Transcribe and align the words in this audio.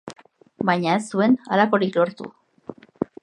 Baina 0.69 0.95
ez 0.99 1.03
zuen 1.11 1.37
halakorik 1.55 1.99
lortu. 2.01 2.31